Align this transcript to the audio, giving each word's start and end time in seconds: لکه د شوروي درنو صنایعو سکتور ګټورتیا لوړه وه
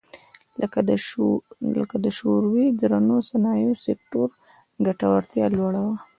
لکه 1.77 1.95
د 2.05 2.07
شوروي 2.17 2.65
درنو 2.81 3.17
صنایعو 3.29 3.73
سکتور 3.85 4.27
ګټورتیا 4.85 5.45
لوړه 5.57 5.81
وه 5.87 5.97